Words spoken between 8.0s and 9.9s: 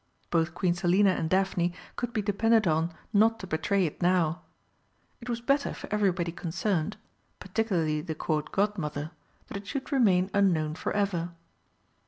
the Court Godmother that it